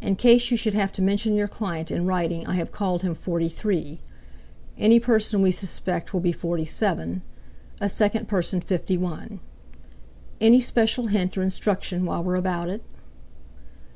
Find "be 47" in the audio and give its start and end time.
6.18-7.22